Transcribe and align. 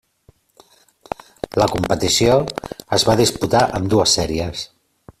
La 1.63 1.67
competició 1.73 2.39
es 2.99 3.09
va 3.11 3.17
disputar 3.23 3.65
en 3.81 3.89
dues 3.97 4.21
sèries. 4.21 4.69